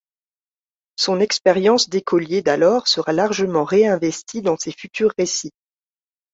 Son 0.95 1.19
expérience 1.19 1.87
d'écolier 1.87 2.41
d'alors 2.41 2.87
sera 2.87 3.13
largement 3.13 3.63
réinvestie 3.63 4.41
dans 4.41 4.57
ses 4.57 4.71
futurs 4.71 5.13
récits. 5.15 5.53